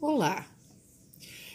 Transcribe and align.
Olá! 0.00 0.48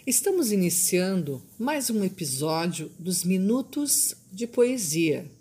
Estamos 0.05 0.51
iniciando 0.51 1.42
mais 1.58 1.90
um 1.90 2.04
episódio 2.04 2.92
dos 3.00 3.23
Minutos 3.23 4.16
de 4.33 4.46
Poesia, 4.46 5.31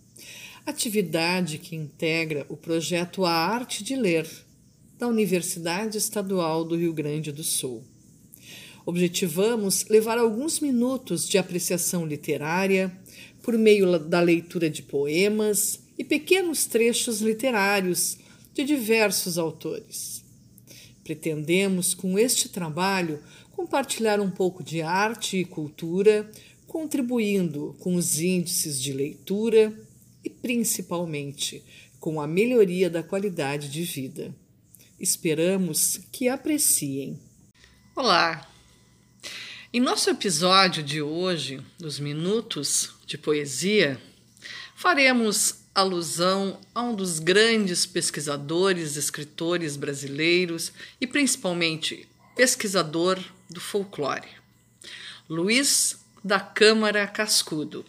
atividade 0.64 1.59
que 1.59 1.75
integra 1.75 2.46
o 2.49 2.57
projeto 2.57 3.25
A 3.25 3.33
Arte 3.33 3.83
de 3.83 3.96
Ler 3.96 4.30
da 5.01 5.09
Universidade 5.09 5.99
Estadual 5.99 6.65
do 6.65 6.77
Rio 6.77 6.93
Grande 6.93 7.33
do 7.33 7.43
Sul. 7.43 7.83
Objetivamos 8.86 9.84
levar 9.89 10.16
alguns 10.16 10.61
minutos 10.61 11.29
de 11.29 11.39
apreciação 11.39 12.07
literária 12.07 12.96
por 13.43 13.59
meio 13.59 13.98
da 13.98 14.21
leitura 14.21 14.71
de 14.71 14.80
poemas 14.80 15.80
e 15.98 16.05
pequenos 16.05 16.66
trechos 16.66 17.21
literários 17.21 18.16
de 18.55 18.62
diversos 18.62 19.39
autores. 19.39 20.21
Pretendemos, 21.05 21.95
com 21.95 22.18
este 22.18 22.48
trabalho, 22.48 23.23
compartilhar 23.50 24.21
um 24.21 24.31
pouco 24.31 24.63
de 24.63 24.82
arte 24.82 25.39
e 25.39 25.45
cultura, 25.45 26.31
contribuindo 26.67 27.76
com 27.81 27.96
os 27.96 28.21
índices 28.21 28.81
de 28.81 28.93
leitura 28.93 29.73
e, 30.25 30.31
principalmente, 30.31 31.62
com 31.99 32.20
a 32.20 32.27
melhoria 32.27 32.89
da 32.89 33.03
qualidade 33.03 33.69
de 33.69 33.83
vida. 33.83 34.34
Esperamos 34.98 36.00
que 36.12 36.28
apreciem. 36.28 37.19
Olá! 37.95 38.48
Em 39.75 39.81
nosso 39.81 40.11
episódio 40.11 40.83
de 40.83 41.00
hoje, 41.00 41.61
dos 41.78 41.98
Minutos 41.98 42.91
de 43.06 43.17
Poesia, 43.17 44.00
faremos 44.77 45.61
alusão 45.75 46.58
a 46.75 46.83
um 46.83 46.94
dos 46.94 47.19
grandes 47.19 47.86
pesquisadores, 47.86 48.97
escritores 48.97 49.77
brasileiros 49.77 50.72
e 51.00 51.06
principalmente 51.06 52.08
pesquisador 52.36 53.19
do 53.48 53.61
folclore, 53.61 54.28
Luiz 55.28 55.98
da 56.25 56.39
Câmara 56.39 57.06
Cascudo. 57.06 57.84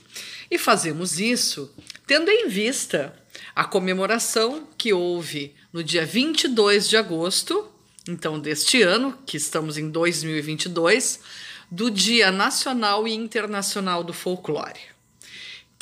E 0.50 0.58
fazemos 0.58 1.20
isso 1.20 1.74
tendo 2.08 2.30
em 2.30 2.48
vista 2.48 3.14
a 3.56 3.64
comemoração 3.64 4.68
que 4.78 4.94
houve 4.94 5.54
no 5.72 5.84
dia 5.84 6.06
22 6.06 6.90
de 6.90 6.98
agosto, 6.98 7.70
então 8.08 8.40
deste 8.40 8.82
ano, 8.82 9.18
que 9.26 9.38
estamos 9.38 9.78
em 9.78 9.90
2022, 9.90 11.20
do 11.70 11.90
Dia 11.90 12.32
Nacional 12.32 13.08
e 13.08 13.14
Internacional 13.14 14.04
do 14.04 14.14
Folclore. 14.14 14.93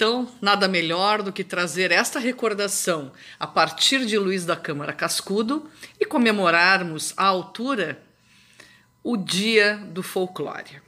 Então, 0.01 0.27
nada 0.41 0.67
melhor 0.67 1.21
do 1.21 1.31
que 1.31 1.43
trazer 1.43 1.91
esta 1.91 2.17
recordação 2.17 3.11
a 3.39 3.45
partir 3.45 4.03
de 4.03 4.17
Luiz 4.17 4.43
da 4.43 4.55
Câmara 4.55 4.93
Cascudo 4.93 5.69
e 5.99 6.05
comemorarmos 6.05 7.13
à 7.15 7.25
altura 7.25 8.01
o 9.03 9.15
Dia 9.15 9.75
do 9.91 10.01
Folclore. 10.01 10.81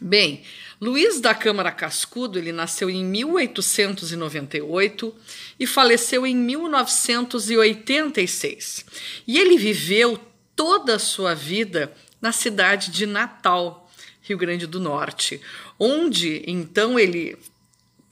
Bem, 0.00 0.42
Luiz 0.80 1.20
da 1.20 1.34
Câmara 1.34 1.70
Cascudo, 1.70 2.38
ele 2.38 2.50
nasceu 2.50 2.88
em 2.88 3.04
1898 3.04 5.14
e 5.60 5.66
faleceu 5.66 6.26
em 6.26 6.34
1986. 6.34 8.86
E 9.26 9.38
ele 9.38 9.58
viveu 9.58 10.18
toda 10.56 10.94
a 10.94 10.98
sua 10.98 11.34
vida 11.34 11.92
na 12.22 12.32
cidade 12.32 12.90
de 12.90 13.04
Natal, 13.04 13.86
Rio 14.22 14.38
Grande 14.38 14.66
do 14.66 14.80
Norte, 14.80 15.42
onde 15.78 16.42
então 16.46 16.98
ele 16.98 17.36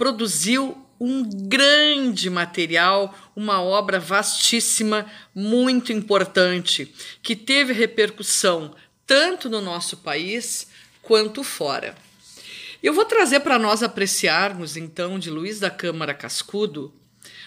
produziu 0.02 0.84
um 0.98 1.22
grande 1.22 2.28
material, 2.28 3.16
uma 3.36 3.62
obra 3.62 4.00
vastíssima, 4.00 5.06
muito 5.32 5.92
importante, 5.92 6.92
que 7.22 7.36
teve 7.36 7.72
repercussão 7.72 8.74
tanto 9.06 9.48
no 9.48 9.60
nosso 9.60 9.98
país 9.98 10.66
quanto 11.02 11.44
fora. 11.44 11.94
Eu 12.82 12.92
vou 12.92 13.04
trazer 13.04 13.38
para 13.38 13.60
nós 13.60 13.80
apreciarmos, 13.80 14.76
então, 14.76 15.20
de 15.20 15.30
Luiz 15.30 15.60
da 15.60 15.70
Câmara 15.70 16.12
Cascudo, 16.12 16.92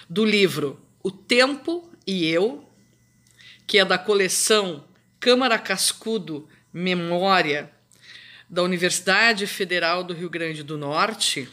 do 0.09 0.23
livro 0.23 0.79
O 1.03 1.11
Tempo 1.11 1.91
e 2.07 2.25
Eu, 2.25 2.65
que 3.67 3.79
é 3.79 3.83
da 3.83 3.97
coleção 3.97 4.85
Câmara 5.19 5.59
Cascudo 5.59 6.47
Memória, 6.71 7.69
da 8.49 8.63
Universidade 8.63 9.45
Federal 9.45 10.05
do 10.05 10.13
Rio 10.13 10.29
Grande 10.29 10.63
do 10.63 10.77
Norte, 10.77 11.49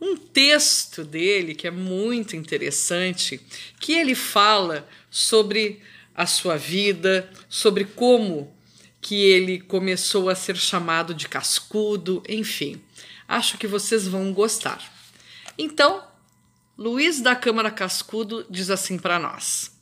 um 0.00 0.16
texto 0.16 1.04
dele 1.04 1.54
que 1.54 1.66
é 1.66 1.70
muito 1.70 2.36
interessante, 2.36 3.40
que 3.80 3.92
ele 3.92 4.14
fala 4.14 4.88
sobre 5.10 5.82
a 6.14 6.26
sua 6.26 6.56
vida, 6.56 7.30
sobre 7.48 7.84
como 7.84 8.52
que 9.00 9.22
ele 9.22 9.60
começou 9.60 10.28
a 10.28 10.34
ser 10.34 10.56
chamado 10.56 11.14
de 11.14 11.28
cascudo, 11.28 12.22
enfim. 12.28 12.80
Acho 13.26 13.58
que 13.58 13.66
vocês 13.66 14.06
vão 14.06 14.32
gostar. 14.32 14.82
Então, 15.56 16.04
Luiz 16.76 17.20
da 17.20 17.34
Câmara 17.34 17.70
Cascudo 17.70 18.46
diz 18.48 18.70
assim 18.70 18.98
para 18.98 19.18
nós: 19.18 19.76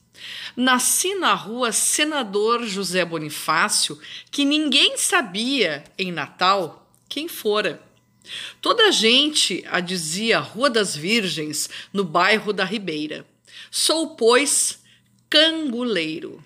Nasci 0.57 1.15
na 1.15 1.35
rua 1.35 1.73
Senador 1.73 2.65
José 2.67 3.05
Bonifácio, 3.05 3.99
que 4.31 4.45
ninguém 4.45 4.97
sabia 4.97 5.85
em 5.99 6.11
Natal 6.11 6.91
quem 7.09 7.29
fora. 7.29 7.86
Toda 8.61 8.89
a 8.89 8.91
gente 8.91 9.65
a 9.71 9.81
dizia 9.81 10.39
Rua 10.39 10.71
das 10.71 10.97
Virgens, 10.97 11.69
no 11.93 12.05
bairro 12.05 12.53
da 12.53 12.65
Ribeira. 12.65 13.27
Sou, 13.71 14.17
pois, 14.17 14.79
canguleiro. 15.29 16.43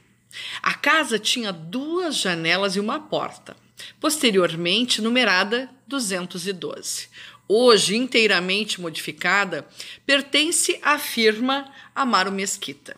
A 0.62 0.74
casa 0.74 1.18
tinha 1.18 1.52
duas 1.52 2.16
janelas 2.16 2.76
e 2.76 2.80
uma 2.80 3.00
porta, 3.00 3.56
posteriormente 4.00 5.02
numerada 5.02 5.68
212. 5.86 7.08
Hoje 7.48 7.96
inteiramente 7.96 8.80
modificada, 8.80 9.66
pertence 10.06 10.78
à 10.82 10.98
firma 10.98 11.72
Amaro 11.94 12.30
Mesquita. 12.30 12.96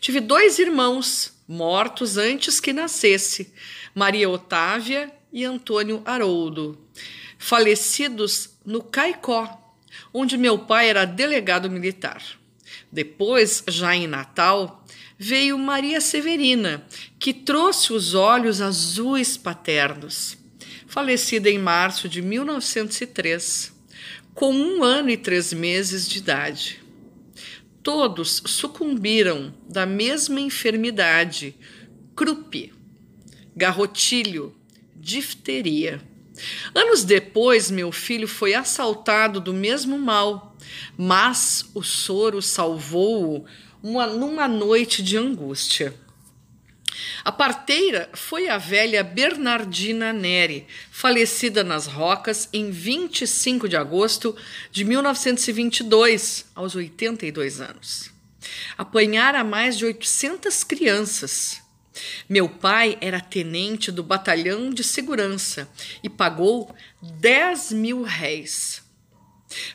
Tive 0.00 0.20
dois 0.20 0.58
irmãos 0.58 1.32
mortos 1.46 2.16
antes 2.16 2.58
que 2.58 2.72
nascesse, 2.72 3.52
Maria 3.94 4.28
Otávia 4.28 5.12
e 5.32 5.44
Antônio 5.44 6.02
Haroldo 6.04 6.76
falecidos 7.38 8.50
no 8.64 8.82
Caicó, 8.82 9.62
onde 10.12 10.36
meu 10.36 10.58
pai 10.58 10.88
era 10.88 11.04
delegado 11.04 11.70
militar. 11.70 12.22
Depois, 12.90 13.62
já 13.68 13.94
em 13.94 14.06
Natal, 14.06 14.84
veio 15.18 15.58
Maria 15.58 16.00
Severina, 16.00 16.86
que 17.18 17.32
trouxe 17.32 17.92
os 17.92 18.14
olhos 18.14 18.60
azuis 18.60 19.36
paternos, 19.36 20.36
falecida 20.86 21.50
em 21.50 21.58
março 21.58 22.08
de 22.08 22.20
1903, 22.22 23.72
com 24.34 24.52
um 24.52 24.82
ano 24.82 25.10
e 25.10 25.16
três 25.16 25.52
meses 25.52 26.08
de 26.08 26.18
idade. 26.18 26.82
Todos 27.82 28.42
sucumbiram 28.46 29.54
da 29.68 29.86
mesma 29.86 30.40
enfermidade, 30.40 31.54
crupe, 32.14 32.72
garrotilho, 33.54 34.54
difteria. 34.94 36.02
Anos 36.74 37.04
depois, 37.04 37.70
meu 37.70 37.90
filho 37.90 38.28
foi 38.28 38.54
assaltado 38.54 39.40
do 39.40 39.54
mesmo 39.54 39.98
mal, 39.98 40.56
mas 40.96 41.70
o 41.74 41.82
soro 41.82 42.42
salvou-o 42.42 43.44
numa 43.82 44.48
noite 44.48 45.02
de 45.02 45.16
angústia. 45.16 45.94
A 47.24 47.32
parteira 47.32 48.08
foi 48.14 48.48
a 48.48 48.56
velha 48.56 49.02
Bernardina 49.02 50.12
Neri, 50.12 50.66
falecida 50.90 51.62
nas 51.62 51.86
Rocas 51.86 52.48
em 52.52 52.70
25 52.70 53.68
de 53.68 53.76
agosto 53.76 54.36
de 54.70 54.84
1922, 54.84 56.46
aos 56.54 56.74
82 56.74 57.60
anos. 57.60 58.10
Apanhara 58.78 59.42
mais 59.44 59.76
de 59.76 59.84
800 59.84 60.64
crianças 60.64 61.65
meu 62.28 62.48
pai 62.48 62.98
era 63.00 63.20
tenente 63.20 63.90
do 63.90 64.02
batalhão 64.02 64.70
de 64.70 64.82
segurança 64.82 65.68
e 66.02 66.08
pagou 66.08 66.74
10 67.02 67.72
mil 67.72 68.02
réis. 68.02 68.82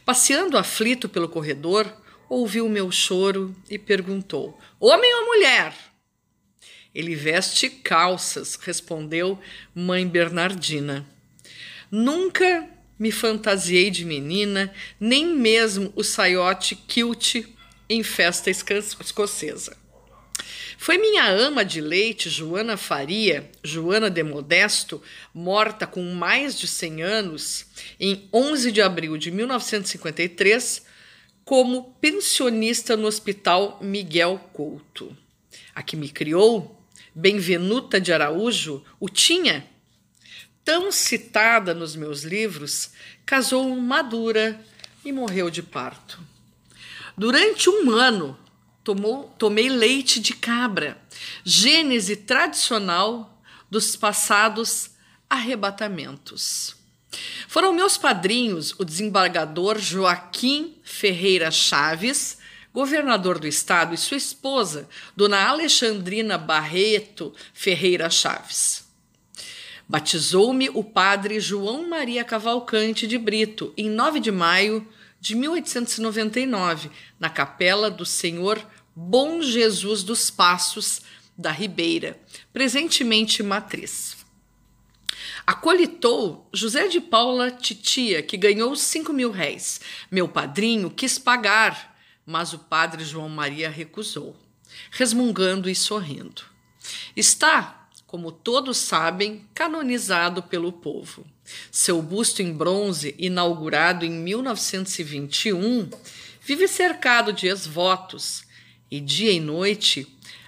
Passeando 0.06 0.57
aflito 0.57 1.07
pelo 1.07 1.30
corredor, 1.30 1.92
ouviu 2.30 2.68
meu 2.69 2.92
choro 2.92 3.56
e 3.69 3.78
perguntou: 3.78 4.60
Homem 4.80 5.13
ou 5.16 5.25
mulher? 5.25 5.74
Ele 6.94 7.16
veste 7.16 7.69
calças, 7.69 8.56
respondeu 8.56 9.40
mãe 9.74 10.06
Bernardina. 10.06 11.06
Nunca 11.90 12.68
me 13.00 13.12
fantasiei 13.12 13.90
de 13.90 14.06
menina, 14.06 14.74
nem 15.00 15.25
mesmo 15.25 15.92
o 15.95 16.04
saiote 16.04 16.75
kilt 16.75 17.44
em 17.90 18.04
festa 18.04 18.50
escocesa. 18.50 19.81
Foi 20.81 20.98
minha 20.98 21.30
ama 21.30 21.63
de 21.63 21.80
leite, 21.80 22.28
Joana 22.28 22.75
Faria, 22.75 23.51
Joana 23.63 24.10
de 24.10 24.24
Modesto, 24.24 25.00
morta 25.31 25.86
com 25.86 26.01
mais 26.16 26.60
de 26.60 26.68
100 26.68 27.04
anos, 27.04 27.68
em 28.00 28.28
11 28.33 28.72
de 28.72 28.81
abril 28.81 29.16
de 29.16 29.30
1953, 29.30 30.83
como 31.45 31.95
pensionista 32.01 32.98
no 32.98 33.06
Hospital 33.06 33.78
Miguel 33.80 34.39
Couto. 34.54 35.16
A 35.75 35.83
que 35.83 35.95
me 35.95 36.10
criou, 36.10 36.83
Benvenuta 37.13 38.01
de 38.01 38.12
Araújo, 38.12 38.83
o 39.00 39.07
tinha 39.07 39.63
tão 40.66 40.92
citada 40.92 41.75
nos 41.75 41.95
meus 41.95 42.24
livros, 42.24 42.89
casou 43.24 43.69
madura 43.75 44.60
e 45.06 45.12
morreu 45.12 45.51
de 45.51 45.62
parto. 45.62 46.19
Durante 47.16 47.69
um 47.69 47.92
ano, 47.92 48.36
tomou, 48.83 49.33
tomei 49.38 49.69
leite 49.69 50.19
de 50.19 50.33
cabra, 50.33 51.01
gênese 51.44 52.16
tradicional 52.16 53.42
dos 53.69 53.95
passados 53.95 54.92
arrebatamentos. 55.30 56.75
Foram 57.48 57.74
meus 57.74 57.98
padrinhos 57.98 58.74
o 58.80 58.86
desembargador 58.86 59.78
Joaquim 59.78 60.75
Ferreira 60.83 61.51
Chaves, 61.51 62.38
governador 62.74 63.38
do 63.38 63.48
estado, 63.48 63.94
e 63.94 63.98
sua 63.98 64.18
esposa, 64.18 64.88
dona 65.16 65.45
Alexandrina 65.45 66.38
Barreto 66.38 67.33
Ferreira 67.54 68.10
Chaves. 68.10 68.86
Batizou-me 69.88 70.69
o 70.69 70.83
padre 70.83 71.42
João 71.42 71.89
Maria 71.89 72.24
Cavalcante 72.24 73.06
de 73.06 73.18
Brito 73.18 73.74
em 73.75 73.89
9 73.89 74.22
de 74.22 74.31
maio 74.31 74.88
de 75.21 75.35
1899, 75.35 76.89
na 77.19 77.29
capela 77.29 77.91
do 77.91 78.06
Senhor 78.06 78.59
Bom 78.95 79.41
Jesus 79.41 80.01
dos 80.01 80.31
Passos 80.31 81.01
da 81.38 81.51
Ribeira, 81.51 82.19
presentemente 82.51 83.44
matriz. 83.44 84.18
Acolitou 85.45 86.50
José 86.51 86.88
de 86.88 87.00
Paula 87.00 87.51
Titia, 87.51 88.23
que 88.23 88.35
ganhou 88.35 88.75
cinco 88.75 89.13
mil 89.13 89.29
réis. 89.29 89.79
Meu 90.09 90.27
padrinho 90.27 90.89
quis 90.89 91.19
pagar, 91.19 91.95
mas 92.25 92.51
o 92.51 92.59
padre 92.59 93.06
João 93.06 93.29
Maria 93.29 93.69
recusou, 93.69 94.35
resmungando 94.89 95.69
e 95.69 95.75
sorrindo. 95.75 96.44
Está, 97.15 97.81
como 98.12 98.30
todos 98.30 98.75
sabem, 98.75 99.48
canonizado 99.54 100.44
pelo 100.44 100.74
povo. 100.74 101.25
Seu 101.72 102.02
busto 102.02 102.42
em 102.42 102.52
bronze, 102.52 103.16
inaugurado 103.18 104.04
em 104.04 104.12
1921, 104.12 105.90
vive 106.42 106.68
cercado 106.68 107.31
de 107.31 107.48
ex-votos 107.48 108.44
e 108.92 109.00
dia 109.00 109.31
e 109.31 109.40
noite 109.40 110.06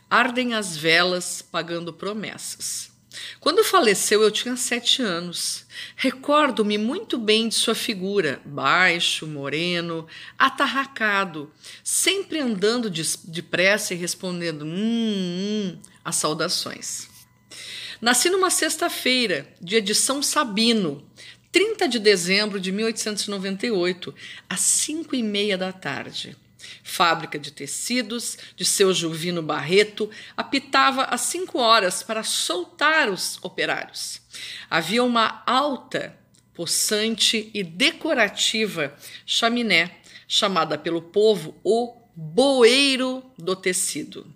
ardem 0.10 0.54
as 0.54 0.76
velas 0.76 1.42
pagando 1.42 1.94
promessas. 1.94 2.92
Quando 3.40 3.64
faleceu, 3.64 4.22
eu 4.22 4.30
tinha 4.30 4.58
sete 4.58 5.02
anos. 5.02 5.66
Recordo-me 5.96 6.78
muito 6.78 7.18
bem 7.18 7.48
de 7.48 7.56
sua 7.56 7.76
figura, 7.76 8.42
baixo, 8.44 9.26
moreno, 9.26 10.06
atarracado, 10.38 11.50
sempre 11.82 12.42
andando 12.42 12.90
depressa 12.90 13.94
e 13.94 13.98
respondendo 13.98 14.66
hum, 14.66 14.68
hum 14.68 15.80
às 16.04 16.18
saudações. 16.18 17.13
Nasci 18.04 18.30
numa 18.30 18.50
sexta-feira, 18.50 19.48
dia 19.62 19.82
de 19.82 19.96
São 19.96 20.22
Sabino, 20.22 21.10
30 21.54 21.88
de 21.88 22.00
dezembro 22.00 22.60
de 22.60 22.70
1898, 22.70 24.14
às 24.50 24.60
cinco 24.60 25.16
e 25.16 25.24
meia 25.24 25.58
da 25.58 25.72
tarde. 25.72 26.36
Fábrica 26.84 27.40
de 27.40 27.50
tecidos 27.50 28.38
de 28.58 28.66
seu 28.66 28.94
Juvino 28.94 29.42
Barreto 29.42 30.12
apitava 30.36 31.04
às 31.04 31.22
cinco 31.22 31.60
horas 31.60 32.04
para 32.04 32.24
soltar 32.24 33.10
os 33.10 33.40
operários. 33.42 34.20
Havia 34.70 35.02
uma 35.02 35.42
alta, 35.46 36.14
possante 36.54 37.50
e 37.54 37.64
decorativa 37.64 38.94
chaminé, 39.26 40.00
chamada 40.28 40.78
pelo 40.78 41.02
povo 41.02 41.58
o 41.64 41.96
Boeiro 42.14 43.24
do 43.38 43.56
Tecido 43.56 44.28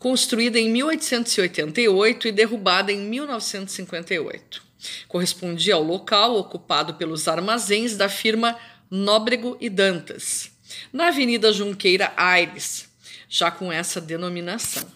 construída 0.00 0.58
em 0.58 0.70
1888 0.70 2.26
e 2.26 2.32
derrubada 2.32 2.90
em 2.90 2.98
1958. 2.98 4.62
Correspondia 5.06 5.74
ao 5.74 5.82
local 5.82 6.36
ocupado 6.36 6.94
pelos 6.94 7.28
armazéns 7.28 7.98
da 7.98 8.08
firma 8.08 8.58
Nóbrego 8.90 9.58
e 9.60 9.68
Dantas, 9.68 10.50
na 10.90 11.08
Avenida 11.08 11.52
Junqueira 11.52 12.14
Aires, 12.16 12.88
já 13.28 13.50
com 13.50 13.70
essa 13.70 14.00
denominação. 14.00 14.90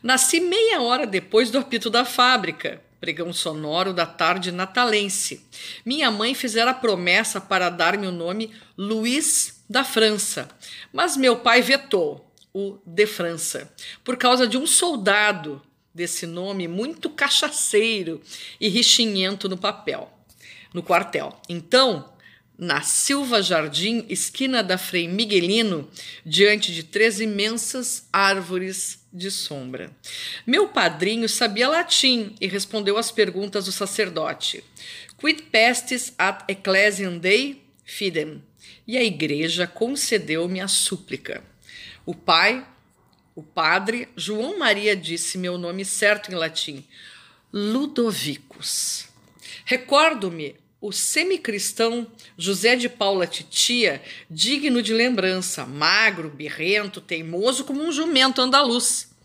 Nasci 0.00 0.38
meia 0.38 0.80
hora 0.80 1.04
depois 1.04 1.50
do 1.50 1.58
apito 1.58 1.90
da 1.90 2.04
fábrica, 2.04 2.80
pregão 3.00 3.32
sonoro 3.32 3.92
da 3.92 4.06
tarde 4.06 4.52
natalense. 4.52 5.44
Minha 5.84 6.12
mãe 6.12 6.32
fizera 6.32 6.72
promessa 6.72 7.40
para 7.40 7.68
dar-me 7.68 8.06
o 8.06 8.12
nome 8.12 8.52
Luiz 8.78 9.64
da 9.68 9.82
França, 9.82 10.48
mas 10.92 11.16
meu 11.16 11.38
pai 11.38 11.60
vetou 11.60 12.24
o 12.58 12.78
de 12.86 13.06
França, 13.06 13.70
por 14.02 14.16
causa 14.16 14.48
de 14.48 14.56
um 14.56 14.66
soldado 14.66 15.60
desse 15.94 16.26
nome 16.26 16.66
muito 16.66 17.10
cachaceiro 17.10 18.18
e 18.58 18.66
richinhento 18.66 19.46
no 19.46 19.58
papel, 19.58 20.10
no 20.72 20.82
quartel. 20.82 21.38
Então, 21.50 22.10
na 22.56 22.80
Silva 22.80 23.42
Jardim, 23.42 24.06
esquina 24.08 24.62
da 24.62 24.78
Frei 24.78 25.06
Miguelino, 25.06 25.86
diante 26.24 26.72
de 26.72 26.82
três 26.82 27.20
imensas 27.20 28.08
árvores 28.10 29.04
de 29.12 29.30
sombra. 29.30 29.94
Meu 30.46 30.66
padrinho 30.66 31.28
sabia 31.28 31.68
latim 31.68 32.34
e 32.40 32.46
respondeu 32.46 32.96
às 32.96 33.10
perguntas 33.10 33.66
do 33.66 33.72
sacerdote. 33.72 34.64
Quid 35.18 35.42
pestis 35.52 36.14
ad 36.16 36.42
ecclesiam 36.48 37.18
Dei 37.18 37.62
fidem? 37.84 38.42
E 38.86 38.96
a 38.96 39.04
igreja 39.04 39.66
concedeu-me 39.66 40.58
a 40.62 40.68
súplica. 40.68 41.44
O 42.06 42.14
pai, 42.14 42.64
o 43.34 43.42
padre, 43.42 44.08
João 44.16 44.58
Maria 44.60 44.94
disse 44.94 45.36
meu 45.36 45.58
nome 45.58 45.84
certo 45.84 46.30
em 46.30 46.36
latim, 46.36 46.84
Ludovicus. 47.52 49.08
Recordo-me 49.64 50.54
o 50.80 50.92
semicristão 50.92 52.06
José 52.38 52.76
de 52.76 52.88
Paula 52.88 53.26
Titia, 53.26 54.00
digno 54.30 54.80
de 54.80 54.94
lembrança, 54.94 55.66
magro, 55.66 56.30
birrento, 56.30 57.00
teimoso 57.00 57.64
como 57.64 57.82
um 57.82 57.90
jumento 57.90 58.40
andaluz 58.40 59.15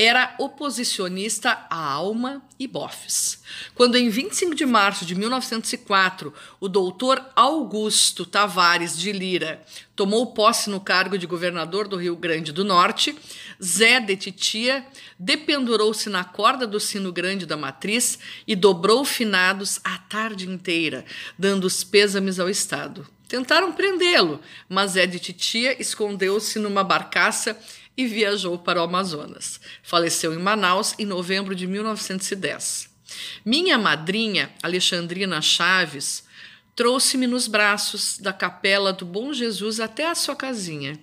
era 0.00 0.36
oposicionista 0.38 1.66
a 1.68 1.76
Alma 1.76 2.40
e 2.56 2.68
Boffes. 2.68 3.42
Quando, 3.74 3.96
em 3.96 4.08
25 4.08 4.54
de 4.54 4.64
março 4.64 5.04
de 5.04 5.16
1904, 5.16 6.32
o 6.60 6.68
doutor 6.68 7.20
Augusto 7.34 8.24
Tavares 8.24 8.96
de 8.96 9.10
Lira 9.10 9.60
tomou 9.96 10.32
posse 10.32 10.70
no 10.70 10.78
cargo 10.78 11.18
de 11.18 11.26
governador 11.26 11.88
do 11.88 11.96
Rio 11.96 12.14
Grande 12.14 12.52
do 12.52 12.64
Norte, 12.64 13.18
Zé 13.60 13.98
de 13.98 14.14
Titia 14.14 14.86
dependurou-se 15.18 16.08
na 16.08 16.22
corda 16.22 16.64
do 16.64 16.78
sino 16.78 17.10
grande 17.10 17.44
da 17.44 17.56
matriz 17.56 18.20
e 18.46 18.54
dobrou 18.54 19.04
finados 19.04 19.80
a 19.82 19.98
tarde 19.98 20.48
inteira, 20.48 21.04
dando 21.36 21.64
os 21.64 21.82
pêsames 21.82 22.38
ao 22.38 22.48
Estado. 22.48 23.04
Tentaram 23.26 23.72
prendê-lo, 23.72 24.40
mas 24.68 24.92
Zé 24.92 25.06
de 25.06 25.18
Titia 25.18 25.76
escondeu-se 25.82 26.60
numa 26.60 26.84
barcaça 26.84 27.58
e 27.98 28.06
viajou 28.06 28.56
para 28.56 28.80
o 28.80 28.84
Amazonas. 28.84 29.60
Faleceu 29.82 30.32
em 30.32 30.38
Manaus 30.38 30.94
em 31.00 31.04
novembro 31.04 31.52
de 31.52 31.66
1910. 31.66 32.88
Minha 33.44 33.76
madrinha, 33.76 34.54
Alexandrina 34.62 35.42
Chaves, 35.42 36.22
trouxe-me 36.76 37.26
nos 37.26 37.48
braços 37.48 38.16
da 38.16 38.32
capela 38.32 38.92
do 38.92 39.04
Bom 39.04 39.32
Jesus 39.32 39.80
até 39.80 40.08
a 40.08 40.14
sua 40.14 40.36
casinha. 40.36 40.96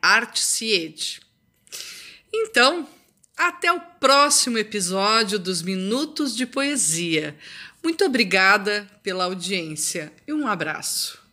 Artsied. 0.00 1.20
Então, 2.32 2.88
até 3.38 3.72
o 3.72 3.80
próximo 3.80 4.58
episódio 4.58 5.38
dos 5.38 5.62
Minutos 5.62 6.34
de 6.34 6.44
Poesia. 6.44 7.36
Muito 7.82 8.04
obrigada 8.04 8.86
pela 9.02 9.24
audiência 9.24 10.12
e 10.26 10.32
um 10.32 10.46
abraço. 10.48 11.18